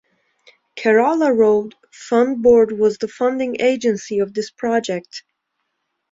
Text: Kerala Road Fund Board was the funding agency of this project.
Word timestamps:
Kerala 0.75 1.29
Road 1.31 1.75
Fund 1.91 2.41
Board 2.41 2.71
was 2.71 2.97
the 2.97 3.07
funding 3.07 3.57
agency 3.61 4.17
of 4.17 4.33
this 4.33 4.49
project. 4.49 5.21